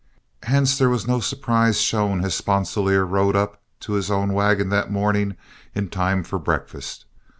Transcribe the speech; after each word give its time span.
Hence 0.41 0.79
there 0.79 0.89
was 0.89 1.07
no 1.07 1.19
surprise 1.19 1.79
shown 1.79 2.25
as 2.25 2.33
Sponsilier 2.33 3.05
rode 3.05 3.35
up 3.35 3.61
to 3.81 3.93
his 3.93 4.09
own 4.09 4.33
wagon 4.33 4.69
that 4.69 4.89
morning 4.89 5.37
in 5.75 5.89
time 5.89 6.23
for 6.23 6.39
breakfast. 6.39 7.05